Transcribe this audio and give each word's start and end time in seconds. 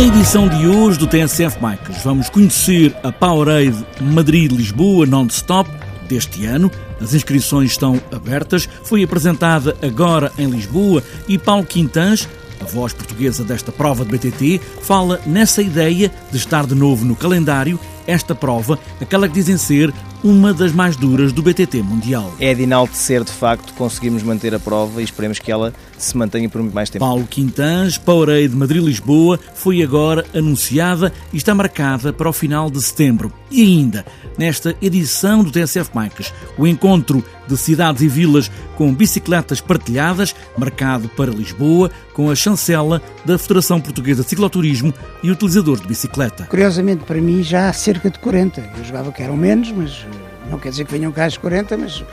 edição 0.00 0.48
de 0.48 0.66
hoje 0.66 0.98
do 0.98 1.06
TSF 1.06 1.58
Bikes 1.60 2.02
vamos 2.02 2.30
conhecer 2.30 2.96
a 3.02 3.12
Powerade 3.12 3.84
Madrid-Lisboa 4.00 5.04
non-stop 5.04 5.70
deste 6.08 6.46
ano. 6.46 6.70
As 6.98 7.12
inscrições 7.12 7.72
estão 7.72 8.00
abertas. 8.10 8.66
Foi 8.82 9.02
apresentada 9.02 9.76
agora 9.82 10.32
em 10.38 10.48
Lisboa 10.48 11.04
e 11.28 11.36
Paulo 11.36 11.66
Quintans, 11.66 12.26
a 12.60 12.64
voz 12.64 12.94
portuguesa 12.94 13.44
desta 13.44 13.70
prova 13.70 14.02
de 14.02 14.10
BTT, 14.10 14.60
fala 14.80 15.20
nessa 15.26 15.60
ideia 15.60 16.10
de 16.30 16.36
estar 16.38 16.66
de 16.66 16.74
novo 16.74 17.04
no 17.04 17.14
calendário 17.14 17.78
esta 18.06 18.34
prova, 18.34 18.78
aquela 19.00 19.28
que 19.28 19.34
dizem 19.34 19.56
ser 19.56 19.92
uma 20.22 20.52
das 20.52 20.72
mais 20.72 20.96
duras 20.96 21.32
do 21.32 21.42
BTT 21.42 21.82
Mundial. 21.82 22.34
É 22.38 22.54
de 22.54 22.62
enaltecer, 22.62 23.24
de 23.24 23.32
facto, 23.32 23.72
conseguirmos 23.74 24.22
manter 24.22 24.54
a 24.54 24.58
prova 24.58 25.00
e 25.00 25.04
esperemos 25.04 25.38
que 25.38 25.50
ela 25.50 25.72
se 25.96 26.16
mantenha 26.16 26.48
por 26.48 26.60
muito 26.60 26.74
mais 26.74 26.90
tempo. 26.90 27.04
Paulo 27.04 27.26
Quintans, 27.26 27.96
Powerade 27.96 28.54
Madrid-Lisboa, 28.54 29.38
foi 29.54 29.82
agora 29.82 30.24
anunciada 30.34 31.12
e 31.32 31.36
está 31.36 31.54
marcada 31.54 32.12
para 32.12 32.28
o 32.28 32.32
final 32.32 32.70
de 32.70 32.82
setembro. 32.82 33.32
E 33.50 33.62
ainda, 33.62 34.04
nesta 34.38 34.76
edição 34.80 35.42
do 35.42 35.50
TSF 35.50 35.90
Bikes, 35.94 36.32
o 36.56 36.66
encontro 36.66 37.24
de 37.48 37.56
cidades 37.56 38.02
e 38.02 38.08
vilas 38.08 38.50
com 38.76 38.94
bicicletas 38.94 39.60
partilhadas, 39.60 40.34
marcado 40.56 41.08
para 41.08 41.32
Lisboa, 41.32 41.90
com 42.14 42.30
a 42.30 42.34
chancela 42.34 43.02
da 43.24 43.36
Federação 43.36 43.80
Portuguesa 43.80 44.22
de 44.22 44.28
Cicloturismo 44.28 44.94
e 45.22 45.30
utilizadores 45.30 45.82
de 45.82 45.88
bicicleta. 45.88 46.44
Curiosamente, 46.44 47.04
para 47.04 47.20
mim, 47.20 47.42
já 47.42 47.68
há 47.68 47.72
cerca 47.90 48.08
de 48.08 48.20
40. 48.20 48.70
Eu 48.78 48.84
jogava 48.84 49.10
que 49.10 49.20
eram 49.20 49.36
menos, 49.36 49.72
mas 49.72 50.06
eh, 50.06 50.48
não 50.48 50.60
quer 50.60 50.70
dizer 50.70 50.84
que 50.84 50.92
venham 50.92 51.10
cá 51.10 51.24
as 51.24 51.36
40, 51.36 51.76
mas 51.76 52.04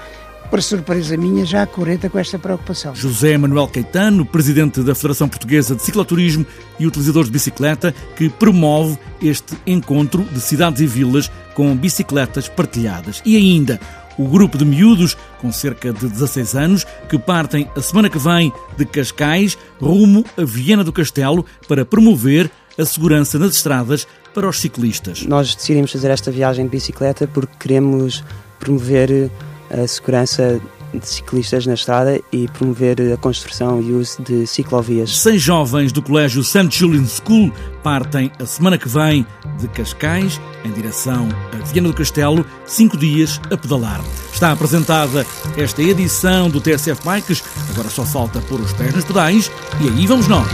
para 0.49 0.59
surpresa 0.59 1.15
minha, 1.15 1.45
já 1.45 1.61
há 1.61 1.67
40 1.67 2.09
com 2.09 2.17
esta 2.17 2.39
preocupação. 2.39 2.95
José 2.95 3.37
Manuel 3.37 3.67
Caetano, 3.67 4.25
presidente 4.25 4.81
da 4.81 4.95
Federação 4.95 5.29
Portuguesa 5.29 5.75
de 5.75 5.83
Cicloturismo 5.83 6.47
e 6.79 6.87
utilizadores 6.87 7.27
de 7.27 7.33
bicicleta, 7.33 7.93
que 8.15 8.27
promove 8.27 8.97
este 9.21 9.55
encontro 9.67 10.23
de 10.23 10.39
cidades 10.41 10.81
e 10.81 10.87
vilas 10.87 11.29
com 11.53 11.75
bicicletas 11.75 12.47
partilhadas. 12.49 13.21
E 13.23 13.35
ainda 13.35 13.79
o 14.17 14.27
grupo 14.27 14.57
de 14.57 14.65
miúdos, 14.65 15.15
com 15.39 15.51
cerca 15.51 15.93
de 15.93 16.07
16 16.07 16.55
anos, 16.55 16.87
que 17.07 17.19
partem 17.19 17.69
a 17.75 17.81
semana 17.81 18.09
que 18.09 18.17
vem 18.17 18.51
de 18.75 18.83
Cascais 18.83 19.55
rumo 19.79 20.25
a 20.35 20.43
Viena 20.43 20.83
do 20.83 20.91
Castelo 20.91 21.45
para 21.67 21.85
promover 21.85 22.49
a 22.77 22.85
segurança 22.85 23.39
nas 23.39 23.55
estradas 23.55 24.07
para 24.33 24.47
os 24.47 24.59
ciclistas. 24.59 25.23
Nós 25.23 25.55
decidimos 25.55 25.91
fazer 25.91 26.09
esta 26.09 26.31
viagem 26.31 26.65
de 26.65 26.71
bicicleta 26.71 27.27
porque 27.27 27.53
queremos 27.59 28.23
promover 28.59 29.31
a 29.71 29.87
segurança 29.87 30.59
de 30.93 31.07
ciclistas 31.07 31.65
na 31.65 31.73
estrada 31.73 32.19
e 32.31 32.47
promover 32.47 33.13
a 33.13 33.17
construção 33.17 33.81
e 33.81 33.91
uso 33.91 34.21
de 34.21 34.47
ciclovias. 34.47 35.17
Seis 35.17 35.41
jovens 35.41 35.91
do 35.91 36.01
Colégio 36.01 36.43
St. 36.43 36.69
Julian 36.71 37.05
School 37.05 37.51
partem 37.83 38.31
a 38.39 38.45
semana 38.45 38.77
que 38.77 38.87
vem 38.87 39.25
de 39.59 39.67
Cascais 39.69 40.39
em 40.63 40.71
direção 40.71 41.27
a 41.53 41.65
Viana 41.65 41.89
do 41.89 41.93
Castelo, 41.93 42.45
cinco 42.65 42.97
dias 42.97 43.39
a 43.51 43.57
pedalar. 43.57 44.01
Está 44.33 44.51
apresentada 44.51 45.25
esta 45.57 45.81
edição 45.81 46.49
do 46.49 46.61
TSF 46.61 47.03
Bikes, 47.03 47.43
agora 47.71 47.89
só 47.89 48.05
falta 48.05 48.39
pôr 48.41 48.59
os 48.59 48.73
pés 48.73 48.93
nos 48.93 49.05
pedais 49.05 49.51
e 49.81 49.89
aí 49.89 50.07
vamos 50.07 50.27
nós. 50.27 50.47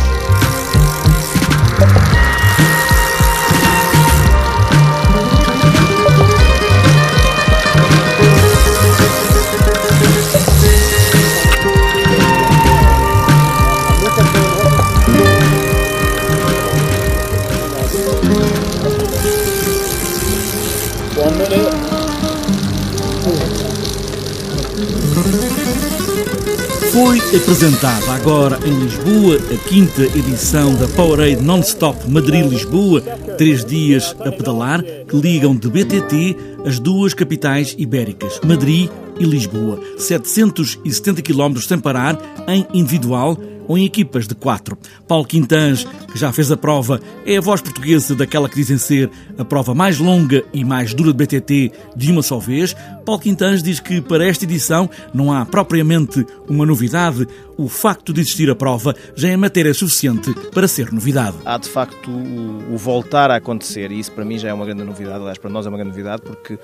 Apresentada 27.35 28.11
agora 28.11 28.59
em 28.63 28.79
Lisboa 28.79 29.37
a 29.51 29.67
quinta 29.67 30.03
edição 30.03 30.75
da 30.75 30.87
Powerade 30.89 31.41
Non-Stop 31.41 32.07
Madrid-Lisboa, 32.07 33.01
três 33.39 33.65
dias 33.65 34.15
a 34.19 34.31
pedalar, 34.31 34.83
que 34.83 35.15
ligam 35.15 35.55
de 35.55 35.67
BTT 35.67 36.37
as 36.63 36.77
duas 36.77 37.15
capitais 37.15 37.73
ibéricas, 37.75 38.39
Madrid 38.45 38.87
e 39.19 39.23
Lisboa. 39.23 39.79
770 39.97 41.23
km 41.23 41.57
sem 41.57 41.79
parar, 41.79 42.21
em 42.47 42.67
individual, 42.71 43.35
ou 43.67 43.77
em 43.77 43.85
equipas 43.85 44.27
de 44.27 44.35
quatro. 44.35 44.77
Paulo 45.07 45.25
Quintans, 45.25 45.85
que 46.11 46.17
já 46.17 46.31
fez 46.31 46.51
a 46.51 46.57
prova, 46.57 46.99
é 47.25 47.37
a 47.37 47.41
voz 47.41 47.61
portuguesa 47.61 48.15
daquela 48.15 48.49
que 48.49 48.55
dizem 48.55 48.77
ser 48.77 49.09
a 49.37 49.45
prova 49.45 49.73
mais 49.73 49.99
longa 49.99 50.43
e 50.53 50.63
mais 50.63 50.93
dura 50.93 51.13
de 51.13 51.25
BTT 51.25 51.71
de 51.95 52.11
uma 52.11 52.21
só 52.21 52.39
vez. 52.39 52.75
Paulo 53.05 53.21
Quintans 53.21 53.61
diz 53.61 53.79
que 53.79 54.01
para 54.01 54.25
esta 54.25 54.45
edição 54.45 54.89
não 55.13 55.31
há 55.31 55.45
propriamente 55.45 56.25
uma 56.47 56.65
novidade. 56.65 57.27
O 57.57 57.67
facto 57.67 58.13
de 58.13 58.21
existir 58.21 58.49
a 58.49 58.55
prova 58.55 58.95
já 59.15 59.29
é 59.29 59.37
matéria 59.37 59.73
suficiente 59.73 60.33
para 60.51 60.67
ser 60.67 60.91
novidade. 60.91 61.37
Há 61.45 61.57
de 61.57 61.69
facto 61.69 62.09
o, 62.09 62.73
o 62.73 62.77
voltar 62.77 63.29
a 63.29 63.35
acontecer, 63.35 63.91
e 63.91 63.99
isso 63.99 64.11
para 64.11 64.25
mim 64.25 64.37
já 64.37 64.49
é 64.49 64.53
uma 64.53 64.65
grande 64.65 64.83
novidade, 64.83 65.19
aliás, 65.19 65.37
para 65.37 65.49
nós 65.49 65.65
é 65.65 65.69
uma 65.69 65.77
grande 65.77 65.91
novidade, 65.91 66.21
porque 66.23 66.55
uh, 66.55 66.59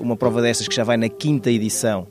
uma 0.00 0.16
prova 0.16 0.40
destas 0.40 0.66
que 0.66 0.74
já 0.74 0.84
vai 0.84 0.96
na 0.96 1.08
quinta 1.08 1.50
edição 1.50 2.06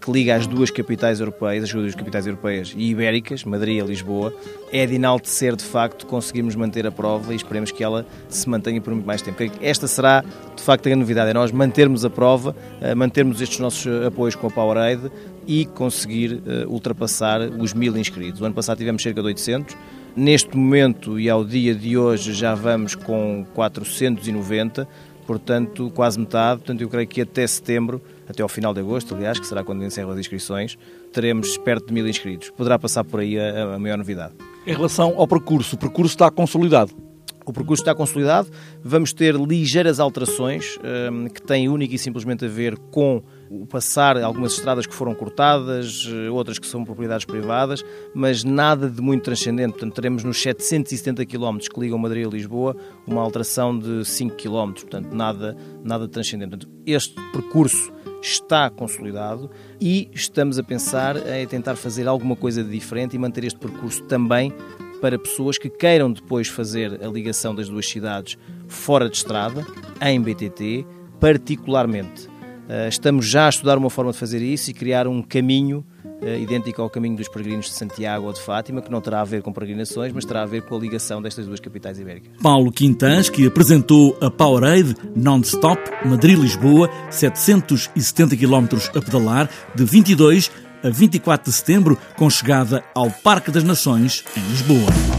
que 0.00 0.10
liga 0.10 0.34
as 0.34 0.46
duas 0.46 0.70
capitais 0.70 1.20
europeias, 1.20 1.64
as 1.64 1.72
duas 1.72 1.94
capitais 1.94 2.26
europeias 2.26 2.74
e 2.76 2.90
ibéricas, 2.90 3.44
Madrid 3.44 3.82
e 3.82 3.86
Lisboa, 3.86 4.34
é 4.72 4.84
de 4.84 4.96
enaltecer 4.96 5.54
de 5.54 5.64
facto 5.64 6.06
conseguirmos 6.06 6.56
manter 6.56 6.86
a 6.86 6.90
prova 6.90 7.32
e 7.32 7.36
esperemos 7.36 7.70
que 7.70 7.84
ela 7.84 8.04
se 8.28 8.48
mantenha 8.48 8.80
por 8.80 8.92
muito 8.92 9.06
mais 9.06 9.22
tempo. 9.22 9.38
Esta 9.60 9.86
será 9.86 10.24
de 10.56 10.62
facto 10.62 10.88
a 10.88 10.96
novidade, 10.96 11.30
é 11.30 11.34
nós 11.34 11.52
mantermos 11.52 12.04
a 12.04 12.10
prova, 12.10 12.56
eh, 12.80 12.94
mantermos 12.94 13.40
estes 13.40 13.58
nossos 13.60 13.86
apoios 14.04 14.34
com 14.34 14.48
a 14.48 14.50
Powerade 14.50 15.10
e 15.46 15.64
conseguir 15.64 16.42
eh, 16.46 16.66
ultrapassar 16.66 17.40
os 17.40 17.72
mil 17.72 17.96
inscritos. 17.96 18.40
O 18.40 18.44
ano 18.44 18.54
passado 18.54 18.78
tivemos 18.78 19.02
cerca 19.02 19.20
de 19.20 19.26
800, 19.28 19.76
neste 20.16 20.56
momento 20.56 21.18
e 21.18 21.30
ao 21.30 21.44
dia 21.44 21.74
de 21.74 21.96
hoje 21.96 22.32
já 22.32 22.54
vamos 22.54 22.94
com 22.94 23.46
490, 23.54 24.88
portanto 25.26 25.90
quase 25.94 26.18
metade, 26.18 26.60
portanto 26.60 26.80
eu 26.80 26.88
creio 26.88 27.06
que 27.06 27.20
até 27.20 27.46
setembro 27.46 28.02
até 28.28 28.42
ao 28.42 28.48
final 28.48 28.74
de 28.74 28.80
agosto, 28.80 29.14
aliás, 29.14 29.38
que 29.38 29.46
será 29.46 29.64
quando 29.64 29.84
encerram 29.84 30.10
as 30.10 30.18
inscrições, 30.18 30.76
teremos 31.12 31.56
perto 31.58 31.86
de 31.86 31.94
mil 31.94 32.06
inscritos. 32.06 32.50
Poderá 32.50 32.78
passar 32.78 33.04
por 33.04 33.20
aí 33.20 33.38
a, 33.38 33.74
a 33.74 33.78
maior 33.78 33.96
novidade. 33.96 34.34
Em 34.66 34.72
relação 34.72 35.14
ao 35.16 35.26
percurso, 35.26 35.76
o 35.76 35.78
percurso 35.78 36.14
está 36.14 36.30
consolidado? 36.30 37.07
O 37.48 37.52
percurso 37.52 37.80
está 37.80 37.94
consolidado, 37.94 38.50
vamos 38.84 39.14
ter 39.14 39.34
ligeiras 39.34 39.98
alterações 39.98 40.78
um, 41.10 41.28
que 41.28 41.40
têm 41.40 41.66
única 41.66 41.94
e 41.94 41.98
simplesmente 41.98 42.44
a 42.44 42.48
ver 42.48 42.76
com 42.90 43.22
o 43.48 43.66
passar 43.66 44.22
algumas 44.22 44.52
estradas 44.52 44.86
que 44.86 44.92
foram 44.94 45.14
cortadas, 45.14 46.06
eh, 46.06 46.28
outras 46.28 46.58
que 46.58 46.66
são 46.66 46.84
propriedades 46.84 47.24
privadas, 47.24 47.82
mas 48.14 48.44
nada 48.44 48.90
de 48.90 49.00
muito 49.00 49.22
transcendente. 49.22 49.70
Portanto, 49.70 49.94
teremos 49.94 50.22
nos 50.24 50.42
770 50.42 51.24
km 51.24 51.56
que 51.72 51.80
ligam 51.80 51.96
Madrid 51.96 52.26
a 52.26 52.28
Lisboa 52.28 52.76
uma 53.06 53.22
alteração 53.22 53.78
de 53.78 54.04
5 54.04 54.36
km, 54.36 54.72
portanto, 54.72 55.14
nada, 55.14 55.56
nada 55.82 56.06
transcendente. 56.06 56.50
Portanto, 56.50 56.68
este 56.84 57.14
percurso 57.32 57.90
está 58.20 58.68
consolidado 58.68 59.50
e 59.80 60.10
estamos 60.12 60.58
a 60.58 60.62
pensar 60.62 61.16
em 61.34 61.46
tentar 61.46 61.76
fazer 61.76 62.06
alguma 62.06 62.36
coisa 62.36 62.62
de 62.62 62.70
diferente 62.70 63.16
e 63.16 63.18
manter 63.18 63.44
este 63.44 63.58
percurso 63.58 64.02
também 64.02 64.52
para 65.00 65.18
pessoas 65.18 65.58
que 65.58 65.68
queiram 65.68 66.12
depois 66.12 66.48
fazer 66.48 67.02
a 67.02 67.08
ligação 67.08 67.54
das 67.54 67.68
duas 67.68 67.88
cidades 67.88 68.36
fora 68.66 69.08
de 69.08 69.16
estrada, 69.16 69.66
em 70.00 70.20
BTT, 70.20 70.86
particularmente. 71.20 72.28
Eh, 72.68 72.88
estamos 72.88 73.26
já 73.26 73.46
a 73.46 73.48
estudar 73.48 73.78
uma 73.78 73.88
forma 73.88 74.12
de 74.12 74.18
fazer 74.18 74.42
isso 74.42 74.70
e 74.70 74.74
criar 74.74 75.08
um 75.08 75.22
caminho 75.22 75.84
uh, 76.22 76.38
idêntico 76.38 76.82
ao 76.82 76.90
caminho 76.90 77.16
dos 77.16 77.28
peregrinos 77.28 77.66
de 77.66 77.72
Santiago 77.72 78.26
ou 78.26 78.32
de 78.32 78.40
Fátima, 78.40 78.82
que 78.82 78.90
não 78.90 79.00
terá 79.00 79.20
a 79.20 79.24
ver 79.24 79.42
com 79.42 79.52
peregrinações, 79.52 80.12
mas 80.12 80.24
terá 80.24 80.42
a 80.42 80.46
ver 80.46 80.62
com 80.62 80.76
a 80.76 80.78
ligação 80.78 81.22
destas 81.22 81.46
duas 81.46 81.60
capitais 81.60 81.98
ibéricas. 81.98 82.30
Paulo 82.42 82.70
Quintans, 82.70 83.30
que 83.30 83.46
apresentou 83.46 84.16
a 84.20 84.30
Powerade 84.30 84.94
Non-Stop 85.16 85.80
Madrid-Lisboa, 86.04 86.90
770 87.10 88.36
km 88.36 88.66
a 88.94 89.00
pedalar, 89.00 89.50
de 89.74 89.84
22 89.84 90.50
a 90.82 90.90
24 90.90 91.50
de 91.50 91.56
setembro, 91.56 91.98
com 92.16 92.28
chegada 92.28 92.82
ao 92.94 93.10
Parque 93.10 93.50
das 93.50 93.64
Nações, 93.64 94.24
em 94.36 94.40
Lisboa. 94.48 95.17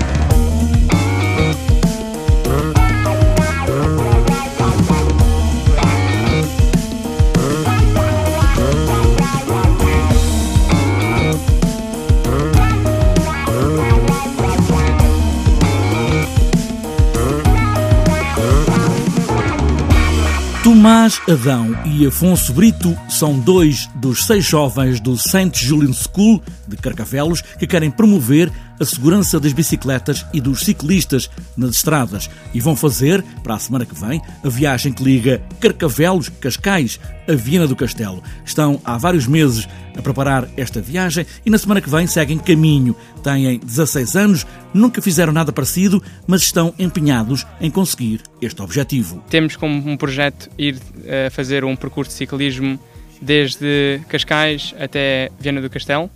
Tomás 20.90 21.22
Adão 21.30 21.78
e 21.86 22.08
Afonso 22.08 22.52
Brito 22.52 22.98
são 23.08 23.40
dois 23.40 23.86
dos 23.94 24.26
seis 24.26 24.44
jovens 24.44 25.00
do 25.00 25.16
St. 25.16 25.52
Julian 25.54 25.94
School 25.94 26.42
de 26.68 26.76
Carcavelos 26.78 27.44
que 27.60 27.68
querem 27.68 27.92
promover 27.92 28.52
a 28.80 28.84
segurança 28.84 29.40
das 29.40 29.54
bicicletas 29.54 30.26
e 30.34 30.42
dos 30.42 30.62
ciclistas 30.62 31.30
nas 31.56 31.76
estradas 31.76 32.28
e 32.56 32.60
vão 32.60 32.76
fazer, 32.76 33.24
para 33.44 33.54
a 33.54 33.60
semana 33.60 33.86
que 33.86 33.94
vem, 33.94 34.20
a 34.44 34.50
viagem 34.50 34.92
que 34.92 35.04
liga 35.04 35.40
Carcavelos, 35.60 36.28
Cascais 36.28 37.00
a 37.28 37.36
Viena 37.36 37.68
do 37.68 37.76
Castelo. 37.76 38.24
Estão 38.44 38.82
há 38.84 38.98
vários 38.98 39.28
meses 39.28 39.68
a 39.98 40.02
preparar 40.02 40.48
esta 40.56 40.82
viagem 40.82 41.26
e 41.46 41.50
na 41.50 41.58
semana 41.58 41.82
que 41.82 41.90
vem 41.90 42.08
seguem 42.08 42.38
caminho. 42.38 42.96
Têm 43.24 43.60
16 43.60 44.16
anos, 44.16 44.48
nunca 44.74 45.02
fizeram 45.02 45.34
nada 45.34 45.52
parecido, 45.52 46.02
mas 46.28 46.42
estão 46.42 46.74
empenhados 46.78 47.46
em 47.60 47.70
conseguir 47.70 48.22
este 48.42 48.62
objetivo. 48.62 49.24
Temos 49.30 49.56
como 49.56 49.90
um 49.90 49.98
projeto 49.98 50.50
ir 50.58 50.76
uh, 50.76 51.32
fazer 51.32 51.64
um 51.64 51.76
percurso 51.76 52.12
de 52.12 52.18
ciclismo 52.18 52.80
desde 53.22 54.02
Cascais 54.08 54.74
até 54.80 55.30
Viena 55.40 55.62
do 55.62 55.70
Castelo 55.70 56.10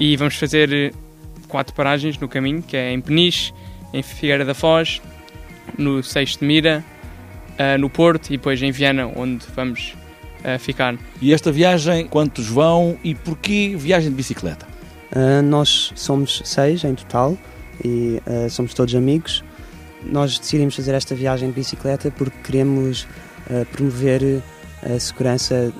e 0.00 0.16
vamos 0.16 0.36
fazer 0.36 0.94
quatro 1.48 1.74
paragens 1.74 2.18
no 2.18 2.28
caminho, 2.28 2.62
que 2.62 2.76
é 2.76 2.92
em 2.92 3.00
Peniche, 3.00 3.52
em 3.92 4.02
Figueira 4.02 4.44
da 4.44 4.54
Foz, 4.54 5.00
no 5.78 6.02
Seixo 6.02 6.40
de 6.40 6.44
Mira, 6.44 6.84
uh, 7.52 7.78
no 7.78 7.88
Porto 7.88 8.28
e 8.28 8.36
depois 8.36 8.62
em 8.62 8.70
Viana, 8.70 9.06
onde 9.06 9.44
vamos 9.54 9.94
uh, 10.44 10.58
ficar. 10.58 10.96
E 11.20 11.32
esta 11.32 11.50
viagem, 11.50 12.06
quantos 12.06 12.46
vão 12.46 12.96
e 13.02 13.14
porquê 13.14 13.74
viagem 13.76 14.10
de 14.10 14.16
bicicleta? 14.16 14.66
Uh, 15.10 15.42
nós 15.42 15.92
somos 15.94 16.42
seis 16.44 16.84
em 16.84 16.94
total 16.94 17.36
e 17.84 18.20
somos 18.50 18.72
todos 18.72 18.94
amigos. 18.94 19.42
Nós 20.04 20.38
decidimos 20.38 20.76
fazer 20.76 20.94
esta 20.94 21.14
viagem 21.14 21.48
de 21.48 21.54
bicicleta 21.54 22.10
porque 22.10 22.36
queremos 22.44 23.06
promover 23.72 24.40
a 24.82 24.98
segurança 24.98 25.72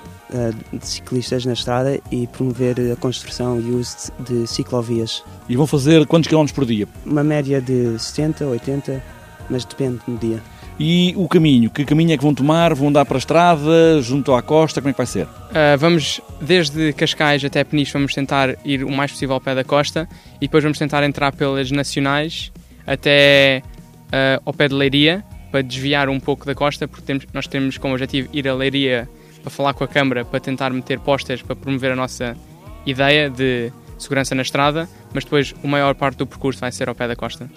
de 0.73 0.87
ciclistas 0.87 1.45
na 1.47 1.53
estrada 1.53 2.01
e 2.11 2.27
promover 2.27 2.77
a 2.93 2.97
construção 2.97 3.61
e 3.61 3.71
uso 3.71 4.11
de 4.19 4.47
ciclovias. 4.47 5.23
E 5.49 5.55
vão 5.55 5.67
fazer 5.67 6.05
quantos 6.07 6.27
quilómetros 6.27 6.55
por 6.55 6.67
dia? 6.67 6.89
Uma 7.07 7.23
média 7.23 7.61
de 7.61 7.97
70, 7.97 8.45
80, 8.45 9.03
mas 9.49 9.65
depende 9.65 10.01
do 10.07 10.17
dia. 10.19 10.43
E 10.79 11.15
o 11.17 11.29
caminho? 11.29 11.71
Que 11.71 11.85
caminho 11.85 12.13
é 12.13 12.17
que 12.17 12.23
vão 12.23 12.35
tomar? 12.35 12.75
Vão 12.75 12.89
andar 12.89 13.05
para 13.05 13.17
a 13.17 13.19
estrada, 13.19 14.03
junto 14.03 14.35
à 14.35 14.43
costa? 14.43 14.81
Como 14.81 14.91
é 14.91 14.93
que 14.93 14.99
vai 14.99 15.07
ser? 15.07 15.27
Uh, 15.27 15.79
vamos, 15.79 16.21
desde 16.41 16.93
Cascais 16.93 17.45
até 17.45 17.63
Peniche, 17.63 17.93
vamos 17.93 18.13
tentar 18.13 18.57
ir 18.65 18.83
o 18.83 18.91
mais 18.91 19.13
possível 19.13 19.35
ao 19.35 19.41
pé 19.41 19.55
da 19.55 19.63
costa 19.63 20.09
e 20.37 20.47
depois 20.47 20.65
vamos 20.65 20.79
tentar 20.79 21.05
entrar 21.05 21.33
pelas 21.33 21.71
nacionais 21.71 22.51
até 22.85 23.63
uh, 24.07 24.43
ao 24.45 24.53
pé 24.53 24.67
de 24.67 24.75
Leiria 24.75 25.25
para 25.53 25.63
desviar 25.63 26.09
um 26.09 26.19
pouco 26.19 26.45
da 26.45 26.55
costa, 26.55 26.89
porque 26.89 27.05
temos, 27.05 27.25
nós 27.33 27.47
temos 27.47 27.79
como 27.79 27.95
objetivo 27.95 28.29
ir 28.33 28.49
a 28.49 28.55
Leiria 28.55 29.09
para 29.41 29.51
falar 29.51 29.75
com 29.75 29.85
a 29.85 29.89
Câmara 29.89 30.25
para 30.25 30.41
tentar 30.41 30.71
meter 30.71 30.99
postas 30.99 31.41
para 31.41 31.55
promover 31.55 31.93
a 31.93 31.97
nossa 31.97 32.37
ideia 32.85 33.31
de 33.31 33.71
segurança 33.97 34.35
na 34.35 34.43
estrada, 34.43 34.89
mas 35.13 35.23
depois 35.23 35.55
a 35.63 35.67
maior 35.67 35.95
parte 35.95 36.19
do 36.19 36.27
percurso 36.27 36.59
vai 36.61 36.73
ser 36.73 36.89
ao 36.89 36.95
pé 36.97 37.07
da 37.07 37.15
costa. 37.15 37.49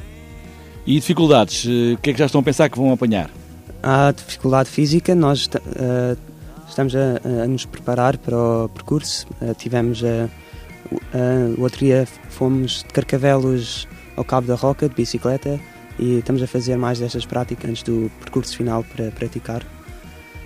E 0.87 0.93
dificuldades? 0.93 1.65
Eh, 1.67 1.95
o 1.95 1.97
que 1.97 2.11
é 2.11 2.13
que 2.13 2.19
já 2.19 2.27
estão 2.27 2.39
a 2.39 2.43
pensar 2.43 2.69
que 2.69 2.77
vão 2.77 2.93
apanhar? 2.93 3.29
Há 3.83 4.13
dificuldade 4.13 4.69
física, 4.69 5.13
nós 5.13 5.45
uh, 5.47 6.17
estamos 6.67 6.95
a, 6.95 7.19
a, 7.43 7.45
nos 7.45 7.65
preparar 7.65 8.17
para 8.17 8.37
o 8.37 8.69
percurso. 8.69 9.27
Uh, 9.41 9.53
tivemos 9.53 10.01
uh, 10.01 10.29
o 11.57 11.61
outro 11.61 11.79
dia 11.79 12.07
fomos 12.29 12.83
de 12.83 12.93
Carcavelos 12.93 13.85
ao 14.15 14.23
Cabo 14.23 14.47
da 14.47 14.55
Roca 14.55 14.87
de 14.87 14.95
bicicleta 14.95 15.59
e 15.99 16.19
estamos 16.19 16.41
a 16.41 16.47
fazer 16.47 16.77
mais 16.77 16.99
destas 16.99 17.25
práticas 17.25 17.69
antes 17.69 17.83
do 17.83 18.09
percurso 18.21 18.55
final 18.55 18.81
para 18.83 19.11
praticar. 19.11 19.61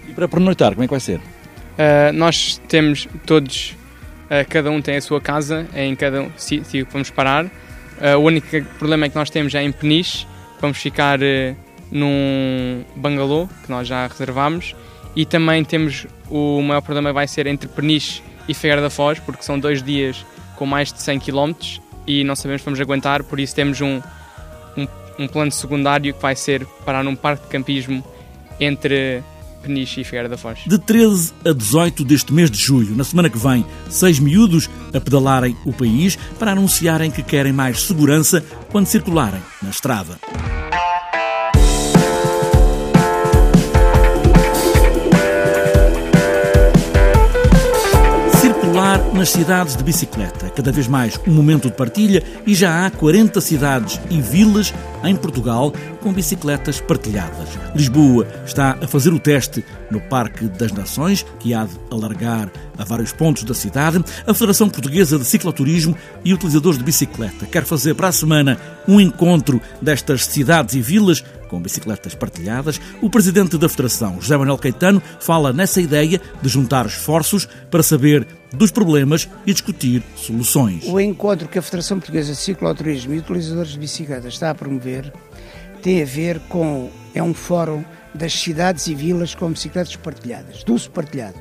E 0.09 0.13
para 0.13 0.27
pernoitar, 0.27 0.71
como 0.71 0.83
é 0.83 0.88
que 0.88 0.91
vai 0.91 0.99
ser? 0.99 1.19
Uh, 1.19 2.11
nós 2.13 2.59
temos 2.67 3.07
todos, 3.27 3.77
uh, 4.25 4.49
cada 4.49 4.71
um 4.71 4.81
tem 4.81 4.97
a 4.97 5.01
sua 5.01 5.21
casa 5.21 5.67
em 5.75 5.95
cada 5.95 6.23
um 6.23 6.31
sítio 6.35 6.88
que 6.88 6.91
vamos 6.91 7.11
parar. 7.11 7.45
Uh, 7.45 8.17
o 8.17 8.23
único 8.23 8.47
problema 8.79 9.05
é 9.05 9.09
que 9.09 9.15
nós 9.15 9.29
temos 9.29 9.53
é 9.53 9.61
em 9.61 9.71
Peniche, 9.71 10.25
vamos 10.61 10.77
ficar 10.77 11.19
num 11.91 12.85
bangalô 12.95 13.49
que 13.63 13.69
nós 13.69 13.87
já 13.87 14.07
reservamos 14.07 14.75
e 15.15 15.25
também 15.25 15.63
temos 15.63 16.07
o 16.29 16.61
maior 16.61 16.81
problema 16.81 17.11
vai 17.11 17.27
ser 17.27 17.47
entre 17.47 17.67
Peniche 17.67 18.21
e 18.47 18.53
Figueira 18.53 18.81
da 18.81 18.89
Foz, 18.89 19.19
porque 19.19 19.43
são 19.43 19.59
dois 19.59 19.83
dias 19.83 20.25
com 20.55 20.65
mais 20.65 20.93
de 20.93 21.01
100 21.01 21.19
km 21.19 21.53
e 22.07 22.23
não 22.23 22.35
sabemos 22.35 22.61
se 22.61 22.65
vamos 22.65 22.79
aguentar, 22.79 23.23
por 23.23 23.39
isso 23.39 23.53
temos 23.53 23.81
um, 23.81 24.01
um, 24.77 24.87
um 25.19 25.27
plano 25.27 25.51
secundário 25.51 26.13
que 26.13 26.21
vai 26.21 26.35
ser 26.35 26.65
parar 26.85 27.03
num 27.03 27.15
parque 27.15 27.43
de 27.43 27.49
campismo 27.49 28.03
entre 28.59 29.23
Peniche 29.61 30.01
e 30.01 30.03
Figueira 30.03 30.27
da 30.27 30.37
Foz. 30.37 30.59
De 30.65 30.77
13 30.77 31.33
a 31.45 31.53
18 31.53 32.03
deste 32.03 32.33
mês 32.33 32.49
de 32.49 32.57
julho, 32.57 32.95
na 32.95 33.03
semana 33.03 33.29
que 33.29 33.37
vem, 33.37 33.65
seis 33.89 34.19
miúdos 34.19 34.69
a 34.93 34.99
pedalarem 34.99 35.55
o 35.65 35.71
país 35.71 36.17
para 36.39 36.51
anunciarem 36.51 37.11
que 37.11 37.23
querem 37.23 37.53
mais 37.53 37.81
segurança 37.81 38.43
quando 38.69 38.87
circularem 38.87 39.41
na 39.61 39.69
estrada. 39.69 40.19
nas 49.21 49.29
cidades 49.29 49.75
de 49.75 49.83
bicicleta. 49.83 50.49
Cada 50.49 50.71
vez 50.71 50.87
mais 50.87 51.19
um 51.27 51.31
momento 51.31 51.69
de 51.69 51.75
partilha 51.75 52.23
e 52.43 52.55
já 52.55 52.87
há 52.87 52.89
40 52.89 53.39
cidades 53.39 54.01
e 54.09 54.19
vilas 54.19 54.73
em 55.03 55.15
Portugal 55.15 55.74
com 56.01 56.13
bicicletas 56.13 56.80
partilhadas. 56.80 57.50
Lisboa 57.75 58.27
está 58.45 58.77
a 58.81 58.88
fazer 58.88 59.13
o 59.13 59.19
teste 59.19 59.63
no 59.89 60.00
Parque 60.01 60.45
das 60.45 60.71
Nações, 60.71 61.25
que 61.39 61.53
há 61.53 61.65
de 61.65 61.80
alargar 61.92 62.51
a 62.77 62.83
vários 62.83 63.12
pontos 63.12 63.44
da 63.44 63.53
cidade. 63.53 64.03
A 64.25 64.33
Federação 64.33 64.69
Portuguesa 64.69 65.18
de 65.18 65.25
Cicloturismo 65.25 65.95
e 66.24 66.33
Utilizadores 66.33 66.77
de 66.77 66.83
Bicicleta 66.83 67.45
quer 67.45 67.65
fazer 67.65 67.94
para 67.94 68.07
a 68.07 68.12
semana 68.12 68.57
um 68.88 69.00
encontro 69.00 69.62
destas 69.81 70.25
cidades 70.25 70.75
e 70.75 70.81
vilas 70.81 71.24
com 71.51 71.62
bicicletas 71.62 72.15
partilhadas, 72.15 72.80
o 73.01 73.09
presidente 73.09 73.57
da 73.57 73.68
Federação, 73.68 74.21
José 74.21 74.38
Manuel 74.38 74.57
Caetano, 74.57 75.03
fala 75.19 75.51
nessa 75.51 75.81
ideia 75.81 76.21
de 76.42 76.48
juntar 76.48 76.86
esforços 76.86 77.46
para 77.70 77.84
saber 77.84 78.25
dos 78.53 78.72
problemas 78.72 79.29
e 79.46 79.53
discutir 79.53 80.03
soluções. 80.15 80.84
O 80.86 81.00
encontro 81.00 81.48
que 81.48 81.60
a 81.60 81.62
Federação 81.62 81.98
Portuguesa 81.98 82.31
de 82.31 82.38
Cicloturismo 82.38 83.13
e 83.13 83.20
Utilizadores 83.20 83.72
de 83.72 83.79
Bicicletas 83.79 84.34
está 84.34 84.50
a 84.50 84.55
promover 84.55 85.12
tem 85.81 86.01
a 86.01 86.05
ver 86.05 86.39
com. 86.41 86.89
é 87.13 87.24
um 87.24 87.34
fórum 87.34 87.84
das 88.13 88.34
cidades 88.34 88.88
e 88.88 88.96
vilas 88.96 89.34
com 89.34 89.50
bicicletas 89.50 89.96
partilhadas, 89.96 90.63
do 90.63 90.74
uso 90.74 90.91
partilhado. 90.91 91.39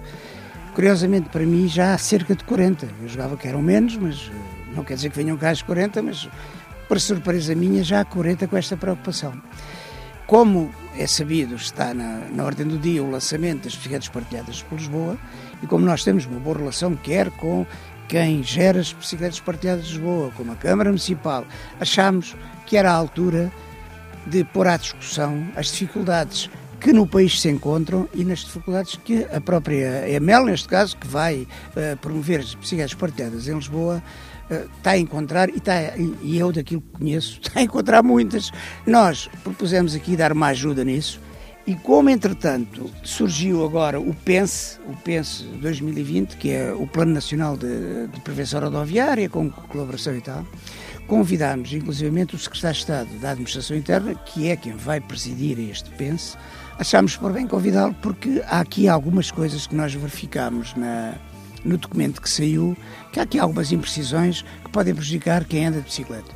Curiosamente, 0.75 1.29
para 1.29 1.45
mim, 1.45 1.69
já 1.69 1.95
há 1.95 1.99
cerca 1.99 2.35
de 2.35 2.45
40. 2.45 2.89
Eu 3.03 3.09
jogava 3.09 3.37
que 3.37 3.47
eram 3.47 3.61
menos, 3.61 3.97
mas 3.97 4.31
eh, 4.33 4.75
não 4.75 4.85
quer 4.85 4.95
dizer 4.95 5.11
que 5.11 5.17
venham 5.17 5.37
cá 5.37 5.51
as 5.51 5.63
40, 5.63 6.01
mas 6.01 6.29
para 6.89 6.99
surpresa 6.99 7.55
minha, 7.55 7.83
já 7.83 8.01
há 8.01 8.05
40 8.05 8.47
com 8.47 8.57
esta 8.57 8.77
preocupação. 8.77 9.35
Como 10.31 10.71
é 10.97 11.09
sabido, 11.09 11.57
está 11.57 11.93
na, 11.93 12.21
na 12.31 12.45
ordem 12.45 12.65
do 12.65 12.79
dia 12.79 13.03
o 13.03 13.11
lançamento 13.11 13.65
das 13.65 13.75
bicicletas 13.75 14.09
partilhadas 14.09 14.63
por 14.63 14.79
Lisboa 14.79 15.19
e 15.61 15.67
como 15.67 15.85
nós 15.85 16.05
temos 16.05 16.25
uma 16.25 16.39
boa 16.39 16.57
relação, 16.57 16.95
quer 16.95 17.33
com 17.33 17.67
quem 18.07 18.41
gera 18.41 18.79
as 18.79 18.93
bicicletas 18.93 19.41
partilhadas 19.41 19.87
de 19.87 19.95
Lisboa, 19.95 20.31
como 20.37 20.53
a 20.53 20.55
Câmara 20.55 20.91
Municipal, 20.91 21.45
achamos 21.81 22.37
que 22.65 22.77
era 22.77 22.93
a 22.93 22.95
altura 22.95 23.51
de 24.25 24.45
pôr 24.45 24.69
à 24.69 24.77
discussão 24.77 25.49
as 25.57 25.73
dificuldades 25.73 26.49
que 26.81 26.93
no 26.93 27.07
país 27.07 27.41
se 27.41 27.51
encontram 27.51 28.09
e 28.15 28.25
nas 28.25 28.41
dificuldades 28.41 28.97
que 29.05 29.25
a 29.25 29.41
própria 29.41 30.09
EML, 30.09 30.47
neste 30.47 30.67
caso, 30.67 30.97
que 30.97 31.07
vai 31.07 31.43
uh, 31.43 31.97
promover 32.01 32.41
as 32.41 32.55
bicicletas 32.55 32.95
partilhadas 32.95 33.49
em 33.49 33.55
Lisboa, 33.55 34.03
está 34.77 34.93
a 34.93 34.99
encontrar, 34.99 35.49
e, 35.49 35.59
está, 35.59 35.75
e 35.97 36.39
eu 36.39 36.53
daquilo 36.53 36.81
que 36.81 36.99
conheço, 36.99 37.39
está 37.43 37.61
a 37.61 37.63
encontrar 37.63 38.03
muitas. 38.03 38.51
Nós 38.87 39.29
propusemos 39.45 39.95
aqui 39.95 40.17
dar 40.17 40.33
uma 40.33 40.49
ajuda 40.49 40.85
nisso, 40.85 41.21
e 41.67 41.75
como 41.75 42.11
entretanto 42.11 42.91
surgiu 43.05 43.65
agora 43.65 44.01
o 44.01 44.15
PENSE, 44.15 44.79
o 44.89 44.97
PENSE 44.97 45.45
2020, 45.61 46.37
que 46.37 46.51
é 46.51 46.73
o 46.73 46.87
Plano 46.87 47.13
Nacional 47.13 47.57
de, 47.57 48.09
de 48.09 48.21
Prevenção 48.23 48.61
Rodoviária, 48.61 49.29
com 49.29 49.51
colaboração 49.51 50.17
e 50.17 50.21
tal, 50.21 50.45
convidámos 51.07 51.73
inclusivamente 51.73 52.35
o 52.35 52.39
Secretário 52.39 52.75
de 52.75 52.81
Estado 52.81 53.19
da 53.21 53.31
Administração 53.31 53.77
Interna, 53.77 54.15
que 54.15 54.49
é 54.49 54.57
quem 54.57 54.73
vai 54.73 55.01
presidir 55.01 55.59
este 55.59 55.91
PENSE, 55.91 56.37
achámos 56.81 57.15
por 57.15 57.31
bem 57.31 57.47
convidá-lo 57.47 57.95
porque 58.01 58.43
há 58.47 58.61
aqui 58.61 58.89
algumas 58.89 59.31
coisas 59.31 59.67
que 59.67 59.75
nós 59.75 59.93
verificámos 59.93 60.75
na, 60.75 61.15
no 61.63 61.77
documento 61.77 62.23
que 62.23 62.31
saiu 62.31 62.75
que 63.13 63.21
há 63.21 63.25
aqui 63.25 63.39
algumas 63.39 63.71
imprecisões 63.71 64.43
que 64.65 64.71
podem 64.71 64.95
prejudicar 64.95 65.45
quem 65.45 65.67
anda 65.67 65.77
de 65.79 65.85
bicicleta. 65.85 66.35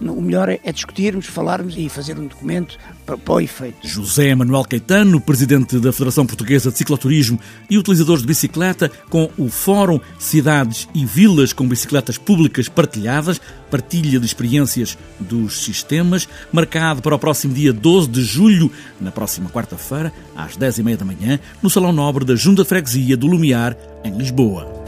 O 0.00 0.20
melhor 0.20 0.48
é, 0.48 0.72
discutirmos, 0.72 1.26
falarmos 1.26 1.74
e 1.76 1.88
fazer 1.88 2.18
um 2.18 2.26
documento 2.26 2.78
para, 3.04 3.16
para 3.16 3.34
o 3.34 3.40
efeito. 3.40 3.86
José 3.86 4.34
Manuel 4.34 4.64
Caetano, 4.64 5.20
presidente 5.20 5.78
da 5.78 5.92
Federação 5.92 6.26
Portuguesa 6.26 6.70
de 6.70 6.78
Cicloturismo 6.78 7.38
e 7.70 7.78
utilizadores 7.78 8.22
de 8.22 8.28
bicicleta, 8.28 8.90
com 9.08 9.30
o 9.38 9.48
Fórum 9.48 10.00
Cidades 10.18 10.88
e 10.94 11.04
Vilas 11.04 11.52
com 11.52 11.66
Bicicletas 11.66 12.18
Públicas 12.18 12.68
Partilhadas, 12.68 13.40
partilha 13.70 14.20
de 14.20 14.26
experiências 14.26 14.96
dos 15.18 15.64
sistemas, 15.64 16.28
marcado 16.52 17.02
para 17.02 17.14
o 17.14 17.18
próximo 17.18 17.54
dia 17.54 17.72
12 17.72 18.08
de 18.08 18.22
julho, 18.22 18.70
na 19.00 19.10
próxima 19.10 19.50
quarta-feira, 19.50 20.12
às 20.36 20.56
10h30 20.56 20.96
da 20.96 21.04
manhã, 21.04 21.40
no 21.62 21.70
Salão 21.70 21.92
Nobre 21.92 22.24
da 22.24 22.34
Junta 22.34 22.62
de 22.62 22.68
Freguesia 22.68 23.16
do 23.16 23.26
Lumiar, 23.26 23.76
em 24.04 24.16
Lisboa. 24.16 24.85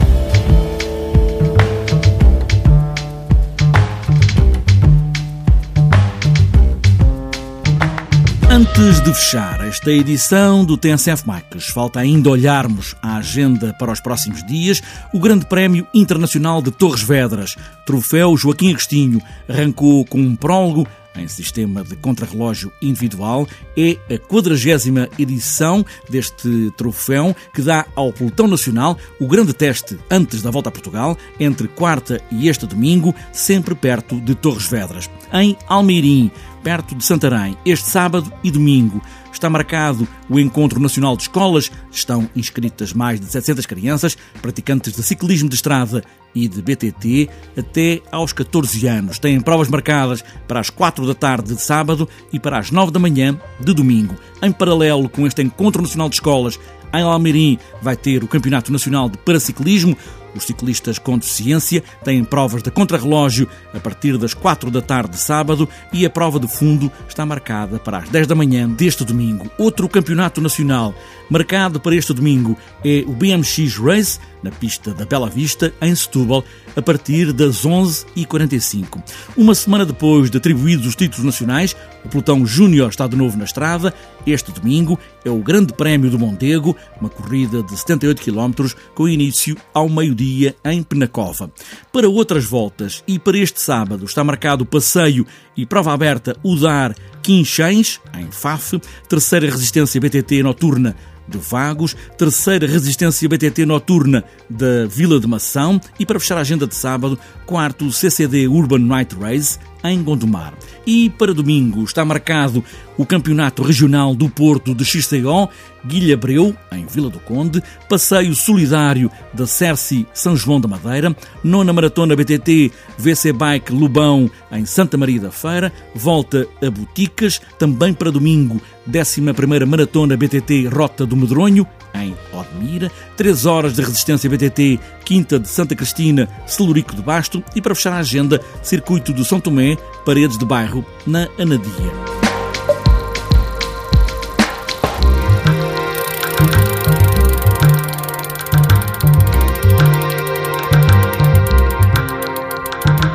Antes 8.59 8.99
de 8.99 9.13
fechar 9.13 9.65
esta 9.65 9.89
edição 9.89 10.65
do 10.65 10.75
TNCF 10.75 11.25
Marques, 11.25 11.67
falta 11.67 12.01
ainda 12.01 12.29
olharmos 12.29 12.93
a 13.01 13.15
agenda 13.15 13.73
para 13.79 13.89
os 13.89 14.01
próximos 14.01 14.45
dias. 14.45 14.83
O 15.13 15.19
Grande 15.19 15.45
Prémio 15.45 15.87
Internacional 15.93 16.61
de 16.61 16.69
Torres 16.69 17.01
Vedras, 17.01 17.55
troféu 17.85 18.35
Joaquim 18.35 18.71
Agostinho, 18.71 19.21
arrancou 19.47 20.03
com 20.03 20.19
um 20.19 20.35
prólogo 20.35 20.85
em 21.19 21.27
sistema 21.27 21.83
de 21.83 21.95
contrarrelógio 21.95 22.71
individual. 22.81 23.47
É 23.77 23.97
a 24.13 24.17
quadragésima 24.17 25.09
edição 25.17 25.85
deste 26.09 26.71
troféu 26.77 27.35
que 27.53 27.61
dá 27.61 27.85
ao 27.95 28.11
pelotão 28.11 28.47
nacional 28.47 28.97
o 29.19 29.27
grande 29.27 29.53
teste 29.53 29.97
antes 30.09 30.41
da 30.41 30.51
volta 30.51 30.69
a 30.69 30.71
Portugal, 30.71 31.17
entre 31.39 31.67
quarta 31.67 32.21
e 32.31 32.47
este 32.47 32.65
domingo, 32.65 33.13
sempre 33.31 33.75
perto 33.75 34.19
de 34.19 34.35
Torres 34.35 34.67
Vedras. 34.67 35.09
Em 35.33 35.57
Almeirim, 35.67 36.31
perto 36.63 36.95
de 36.95 37.05
Santarém, 37.05 37.57
este 37.65 37.89
sábado 37.89 38.31
e 38.43 38.51
domingo. 38.51 39.01
Está 39.39 39.49
marcado 39.49 40.05
o 40.29 40.37
Encontro 40.37 40.81
Nacional 40.81 41.15
de 41.15 41.21
Escolas. 41.21 41.71
Estão 41.89 42.29
inscritas 42.35 42.91
mais 42.91 43.21
de 43.21 43.25
700 43.27 43.65
crianças, 43.65 44.17
praticantes 44.41 44.91
de 44.91 45.01
ciclismo 45.01 45.47
de 45.47 45.55
estrada 45.55 46.03
e 46.35 46.45
de 46.45 46.61
BTT, 46.61 47.29
até 47.57 48.01
aos 48.11 48.33
14 48.33 48.85
anos. 48.85 49.17
Têm 49.17 49.39
provas 49.39 49.69
marcadas 49.69 50.25
para 50.45 50.59
as 50.59 50.69
4 50.69 51.07
da 51.07 51.13
tarde 51.15 51.55
de 51.55 51.61
sábado 51.61 52.05
e 52.33 52.37
para 52.37 52.59
as 52.59 52.69
9 52.69 52.91
da 52.91 52.99
manhã 52.99 53.39
de 53.61 53.73
domingo. 53.73 54.13
Em 54.41 54.51
paralelo 54.51 55.07
com 55.07 55.25
este 55.25 55.41
Encontro 55.41 55.81
Nacional 55.81 56.09
de 56.09 56.15
Escolas, 56.15 56.59
em 56.93 57.01
Almeirim 57.01 57.57
vai 57.81 57.95
ter 57.95 58.21
o 58.21 58.27
Campeonato 58.27 58.73
Nacional 58.73 59.09
de 59.09 59.17
Paraciclismo. 59.19 59.95
Os 60.35 60.43
ciclistas 60.43 60.97
com 60.97 61.17
deficiência 61.17 61.83
têm 62.03 62.23
provas 62.23 62.61
de 62.61 62.71
contrarrelógio 62.71 63.47
a 63.73 63.79
partir 63.79 64.17
das 64.17 64.33
4 64.33 64.71
da 64.71 64.81
tarde 64.81 65.11
de 65.11 65.17
sábado 65.17 65.67
e 65.91 66.05
a 66.05 66.09
prova 66.09 66.39
de 66.39 66.47
fundo 66.47 66.91
está 67.07 67.25
marcada 67.25 67.79
para 67.79 67.99
as 67.99 68.09
10 68.09 68.27
da 68.27 68.35
manhã 68.35 68.69
deste 68.69 69.03
domingo. 69.03 69.49
Outro 69.57 69.87
campeonato 69.89 70.41
nacional 70.41 70.93
marcado 71.29 71.79
para 71.79 71.95
este 71.95 72.13
domingo 72.13 72.57
é 72.83 73.03
o 73.05 73.13
BMX 73.13 73.77
Race, 73.77 74.19
na 74.43 74.51
pista 74.51 74.93
da 74.93 75.05
Bela 75.05 75.29
Vista, 75.29 75.73
em 75.81 75.93
Setúbal, 75.93 76.43
a 76.75 76.81
partir 76.81 77.33
das 77.33 77.65
11h45. 77.65 79.01
Uma 79.35 79.55
semana 79.55 79.85
depois 79.85 80.29
de 80.29 80.37
atribuídos 80.37 80.87
os 80.87 80.95
títulos 80.95 81.25
nacionais, 81.25 81.75
o 82.03 82.09
pelotão 82.09 82.45
Júnior 82.45 82.89
está 82.89 83.07
de 83.07 83.15
novo 83.15 83.37
na 83.37 83.43
estrada. 83.43 83.93
Este 84.25 84.51
domingo 84.51 84.97
é 85.23 85.29
o 85.29 85.39
Grande 85.39 85.73
Prémio 85.73 86.09
do 86.09 86.19
Mondego, 86.19 86.75
uma 86.99 87.09
corrida 87.09 87.63
de 87.63 87.77
78 87.77 88.21
km 88.21 88.73
com 88.93 89.07
início 89.07 89.57
ao 89.73 89.89
meio-dia 89.89 90.55
em 90.63 90.83
Penacova. 90.83 91.51
Para 91.91 92.09
outras 92.09 92.45
voltas 92.45 93.03
e 93.07 93.19
para 93.19 93.37
este 93.37 93.59
sábado 93.59 94.05
está 94.05 94.23
marcado 94.23 94.63
o 94.63 94.67
passeio 94.67 95.25
e 95.55 95.65
prova 95.65 95.93
aberta 95.93 96.35
Udar 96.43 96.95
Quinchães, 97.21 97.99
em 98.17 98.31
Faf, 98.31 98.79
terceira 99.07 99.49
resistência 99.49 99.99
BTT 99.99 100.41
noturna 100.41 100.95
de 101.29 101.37
Vagos, 101.37 101.95
terceira 102.17 102.67
resistência 102.67 103.29
BTT 103.29 103.65
noturna 103.65 104.23
da 104.49 104.85
Vila 104.87 105.19
de 105.19 105.27
Mação 105.27 105.79
e, 105.99 106.05
para 106.05 106.19
fechar 106.19 106.37
a 106.37 106.41
agenda 106.41 106.67
de 106.67 106.75
sábado, 106.75 107.17
quarto 107.45 107.91
CCD 107.91 108.47
Urban 108.47 108.79
Night 108.79 109.15
Race 109.15 109.59
em 109.83 110.01
Gondomar. 110.03 110.53
E 110.85 111.09
para 111.09 111.33
domingo 111.33 111.83
está 111.83 112.03
marcado 112.03 112.63
o 112.97 113.05
Campeonato 113.05 113.63
Regional 113.63 114.13
do 114.13 114.29
Porto 114.29 114.75
de 114.75 114.83
XCO, 114.83 115.49
Guilha 115.85 116.17
Breu, 116.17 116.53
em 116.71 116.85
Vila 116.85 117.09
do 117.09 117.19
Conde, 117.19 117.63
Passeio 117.87 118.35
Solidário 118.35 119.09
da 119.33 119.47
Cerci 119.47 120.05
São 120.13 120.35
João 120.35 120.59
da 120.59 120.67
Madeira, 120.67 121.15
Nona 121.43 121.71
Maratona 121.71 122.15
BTT 122.15 122.71
VC 122.97 123.31
Bike 123.31 123.71
Lubão, 123.71 124.29
em 124.51 124.65
Santa 124.65 124.97
Maria 124.97 125.21
da 125.21 125.31
Feira, 125.31 125.71
volta 125.95 126.45
a 126.61 126.69
Boticas, 126.69 127.39
também 127.57 127.93
para 127.93 128.11
domingo, 128.11 128.61
11 128.87 129.21
Maratona 129.65 130.17
BTT 130.17 130.67
Rota 130.67 131.05
do 131.05 131.15
Medronho, 131.15 131.65
em 131.93 132.13
Odmira, 132.39 132.91
3 133.17 133.45
horas 133.45 133.73
de 133.73 133.81
resistência 133.81 134.29
BTT, 134.29 134.79
Quinta 135.05 135.39
de 135.39 135.47
Santa 135.47 135.75
Cristina, 135.75 136.27
Celurico 136.45 136.95
de 136.95 137.01
Basto 137.01 137.43
e 137.55 137.61
para 137.61 137.75
fechar 137.75 137.93
a 137.93 137.97
agenda, 137.99 138.41
Circuito 138.61 139.13
do 139.13 139.25
São 139.25 139.39
Tomé, 139.39 139.77
Paredes 140.05 140.37
de 140.37 140.45
Bairro, 140.45 140.85
na 141.05 141.27
Anadia. 141.37 142.19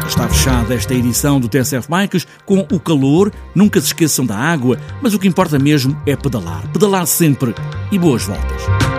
Está 0.07 0.29
fechada 0.29 0.75
esta 0.75 0.95
edição 0.95 1.41
do 1.41 1.49
TSF 1.49 1.89
Bikes 1.89 2.27
com 2.47 2.61
o 2.71 2.79
calor, 2.79 3.33
nunca 3.55 3.81
se 3.81 3.89
esqueçam 3.89 4.25
da 4.25 4.37
água, 4.37 4.79
mas 5.03 5.13
o 5.13 5.19
que 5.19 5.27
importa 5.27 5.59
mesmo 5.59 6.01
é 6.07 6.15
pedalar. 6.15 6.67
Pedalar 6.73 7.07
sempre 7.07 7.55
e 7.91 7.99
boas 7.99 8.25
voltas. 8.25 8.94